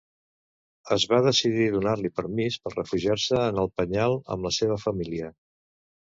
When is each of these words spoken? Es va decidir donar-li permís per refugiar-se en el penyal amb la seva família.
Es 0.93 1.03
va 1.09 1.17
decidir 1.25 1.67
donar-li 1.75 2.09
permís 2.19 2.57
per 2.63 2.71
refugiar-se 2.73 3.41
en 3.49 3.59
el 3.65 3.69
penyal 3.81 4.17
amb 4.37 4.47
la 4.49 4.53
seva 4.59 4.79
família. 4.85 5.29